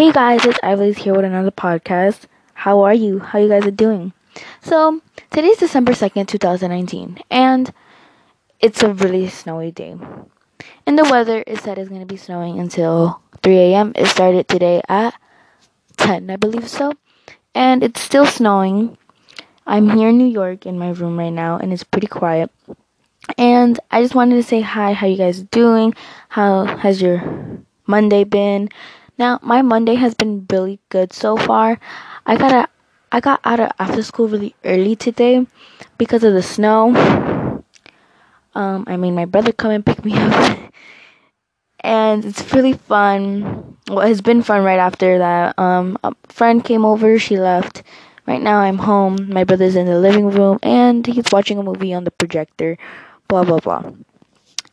[0.00, 2.20] Hey guys, it's Ivy's here with another podcast.
[2.54, 3.18] How are you?
[3.18, 4.14] How you guys are doing?
[4.62, 7.70] So, today's December 2nd, 2019, and
[8.60, 9.98] it's a really snowy day.
[10.86, 13.92] And the weather is said it's to be snowing until 3 a.m.
[13.94, 15.12] It started today at
[15.98, 16.94] 10, I believe so.
[17.54, 18.96] And it's still snowing.
[19.66, 22.50] I'm here in New York in my room right now, and it's pretty quiet.
[23.36, 25.92] And I just wanted to say hi, how you guys doing?
[26.30, 27.22] How has your
[27.86, 28.70] Monday been?
[29.20, 31.78] Now, my Monday has been really good so far.
[32.24, 32.68] I got a,
[33.12, 35.46] I got out of after school really early today
[35.98, 37.62] because of the snow.
[38.54, 40.58] Um, I made my brother come and pick me up.
[41.80, 43.76] and it's really fun.
[43.90, 45.58] Well, it's been fun right after that.
[45.58, 47.82] Um, a friend came over, she left.
[48.26, 49.28] Right now I'm home.
[49.28, 52.78] My brother's in the living room and he's watching a movie on the projector.
[53.28, 53.82] Blah blah blah.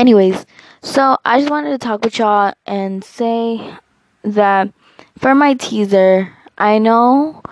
[0.00, 0.46] Anyways,
[0.82, 3.78] so I just wanted to talk with y'all and say
[4.22, 4.72] that
[5.18, 7.42] for my teaser, I know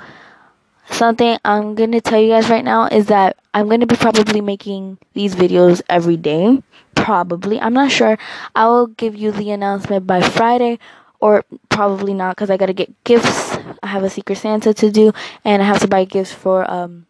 [0.90, 4.98] something I'm gonna tell you guys right now is that I'm gonna be probably making
[5.14, 6.62] these videos every day.
[6.94, 7.60] Probably.
[7.60, 8.18] I'm not sure.
[8.54, 10.78] I will give you the announcement by Friday
[11.20, 13.56] or probably not because I gotta get gifts.
[13.82, 15.12] I have a Secret Santa to do
[15.44, 17.06] and I have to buy gifts for um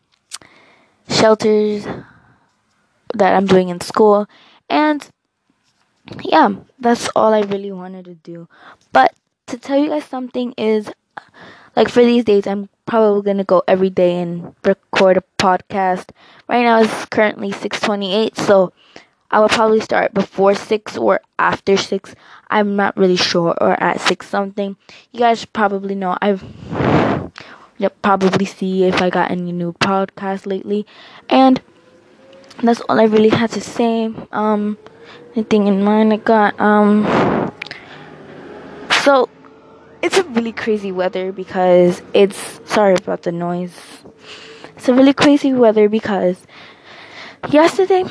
[1.08, 1.86] shelters
[3.14, 4.28] that I'm doing in school
[4.68, 5.08] and
[6.22, 8.48] yeah, that's all I really wanted to do.
[8.92, 9.14] But
[9.50, 10.90] to tell you guys something is
[11.76, 16.10] like for these days I'm probably gonna go every day and record a podcast.
[16.48, 18.72] Right now it's currently six twenty eight, so
[19.30, 22.14] I will probably start before six or after six.
[22.50, 24.76] I'm not really sure, or at six something.
[25.12, 26.42] You guys probably know I've
[27.78, 30.86] you'll probably see if I got any new podcasts lately,
[31.28, 31.62] and
[32.62, 34.12] that's all I really had to say.
[34.32, 34.78] Um,
[35.34, 37.06] anything in mind I got um.
[39.04, 39.30] So
[40.02, 43.74] it's a really crazy weather because it's sorry about the noise.
[44.76, 46.46] It's a really crazy weather because
[47.50, 48.04] yesterday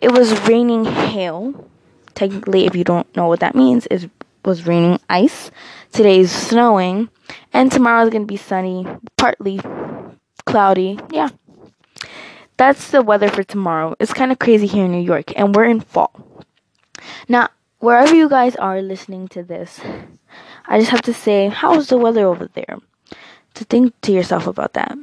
[0.00, 1.68] it was raining hail.
[2.14, 4.10] Technically, if you don't know what that means, it
[4.44, 5.50] was raining ice.
[5.92, 7.08] Today is snowing,
[7.52, 9.60] and tomorrow is gonna be sunny, partly
[10.44, 10.98] cloudy.
[11.10, 11.28] Yeah,
[12.56, 13.94] that's the weather for tomorrow.
[14.00, 16.12] It's kind of crazy here in New York, and we're in fall.
[17.28, 19.80] Now, wherever you guys are listening to this,
[20.68, 22.78] I just have to say, how's the weather over there?
[23.54, 24.96] To think to yourself about that.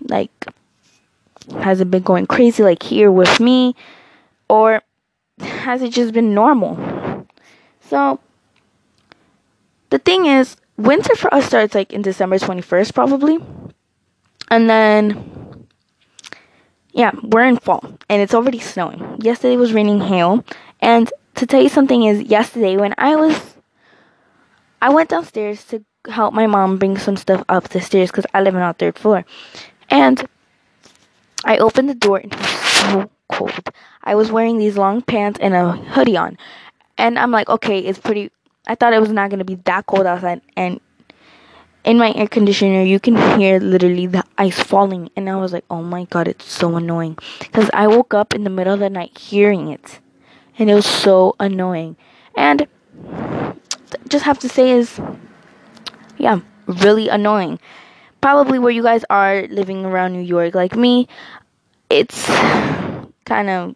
[0.00, 0.30] Like,
[1.60, 3.74] has it been going crazy like here with me?
[4.48, 4.82] Or
[5.40, 7.26] has it just been normal?
[7.80, 8.20] So,
[9.90, 13.38] the thing is, winter for us starts like in December 21st, probably.
[14.50, 15.66] And then,
[16.92, 19.20] yeah, we're in fall and it's already snowing.
[19.20, 20.44] Yesterday was raining hail.
[20.80, 23.53] And to tell you something is, yesterday when I was
[24.84, 28.42] I went downstairs to help my mom bring some stuff up the stairs because I
[28.42, 29.24] live on our third floor.
[29.88, 30.28] And
[31.42, 33.70] I opened the door and it was so cold.
[34.02, 36.36] I was wearing these long pants and a hoodie on.
[36.98, 38.30] And I'm like, okay, it's pretty.
[38.66, 40.42] I thought it was not going to be that cold outside.
[40.54, 40.80] And
[41.86, 45.08] in my air conditioner, you can hear literally the ice falling.
[45.16, 47.16] And I was like, oh my god, it's so annoying.
[47.38, 50.00] Because I woke up in the middle of the night hearing it.
[50.58, 51.96] And it was so annoying.
[52.36, 52.68] And
[54.08, 55.00] just have to say is,
[56.18, 57.60] yeah, really annoying.
[58.20, 61.08] Probably where you guys are living around New York, like me,
[61.90, 62.26] it's
[63.24, 63.74] kind of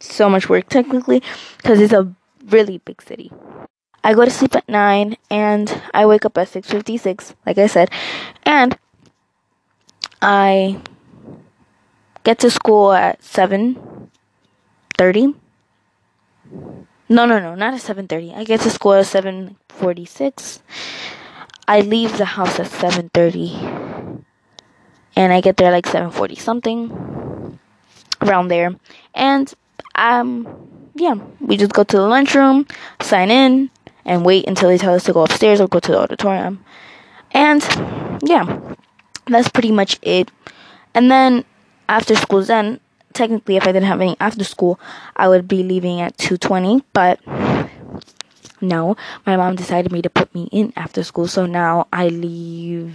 [0.00, 1.22] so much work technically
[1.58, 2.12] because it's a
[2.48, 3.30] really big city.
[4.04, 7.90] I go to sleep at 9 and I wake up at 6:56 like I said
[8.44, 8.78] and
[10.22, 10.80] I
[12.22, 15.34] get to school at 7:30
[17.08, 18.34] no, no, no, not at 7:30.
[18.36, 20.60] I get to school at 7:46.
[21.68, 24.22] I leave the house at 7:30.
[25.16, 27.58] And I get there like 7:40 something
[28.22, 28.74] around there.
[29.14, 29.52] And
[29.94, 30.46] um
[30.94, 32.66] yeah, we just go to the lunchroom,
[33.00, 33.70] sign in,
[34.04, 36.64] and wait until they tell us to go upstairs or go to the auditorium.
[37.32, 37.62] And
[38.24, 38.60] yeah,
[39.26, 40.30] that's pretty much it.
[40.94, 41.44] And then
[41.88, 42.80] after school's done,
[43.16, 44.78] technically, if I didn't have any after school,
[45.16, 46.84] I would be leaving at 2:20.
[46.92, 47.18] But
[48.60, 52.94] no, my mom decided me to put me in after school, so now I leave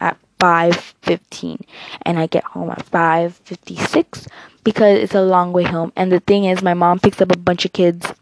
[0.00, 1.60] at 5:15
[2.02, 4.26] and I get home at 5:56
[4.64, 5.92] because it's a long way home.
[5.96, 8.12] And the thing is, my mom picks up a bunch of kids.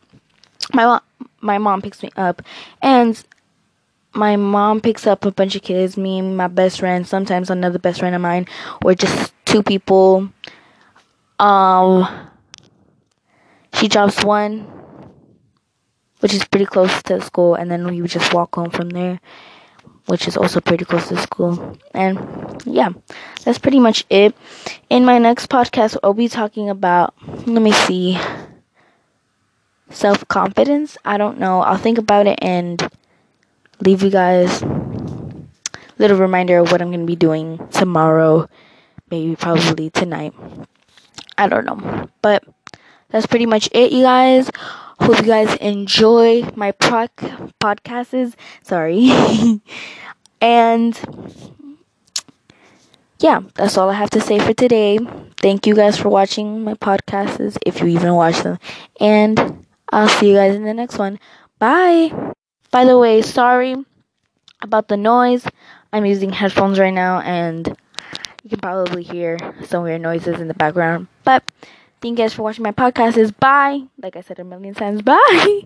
[0.75, 1.01] My mom,
[1.41, 2.43] my mom picks me up,
[2.83, 3.23] and
[4.13, 5.97] my mom picks up a bunch of kids.
[5.97, 8.47] Me my best friend, sometimes another best friend of mine,
[8.85, 10.29] or just two people
[11.39, 12.07] um,
[13.75, 14.67] she drops one,
[16.21, 19.21] which is pretty close to school, and then we would just walk home from there.
[20.07, 21.77] which is also pretty close to school.
[21.95, 22.19] And
[22.65, 22.91] yeah,
[23.45, 24.35] that's pretty much it.
[24.91, 27.15] In my next podcast, I'll be talking about,
[27.47, 28.19] let me see,
[29.91, 30.97] self confidence.
[31.05, 31.61] I don't know.
[31.61, 32.89] I'll think about it and
[33.81, 34.63] leave you guys
[35.99, 38.49] little reminder of what I'm going to be doing tomorrow,
[39.11, 40.33] maybe probably tonight.
[41.39, 42.09] I don't know.
[42.21, 42.45] But
[43.09, 44.51] that's pretty much it, you guys.
[45.01, 47.07] Hope you guys enjoy my pro-
[47.61, 48.35] podcasts.
[48.63, 49.11] Sorry.
[50.41, 50.99] and
[53.21, 54.99] yeah, that's all I have to say for today.
[55.39, 58.59] Thank you guys for watching my podcasts, if you even watch them.
[59.01, 61.19] And I'll see you guys in the next one.
[61.59, 62.13] Bye.
[62.71, 63.77] By the way, sorry
[64.61, 65.47] about the noise.
[65.93, 67.77] I'm using headphones right now and
[68.43, 71.09] you can probably hear some weird noises in the background.
[71.25, 71.43] But
[72.01, 73.17] thank you guys for watching my podcast.
[73.17, 73.83] Is bye.
[74.03, 75.63] Like I said a million times, bye.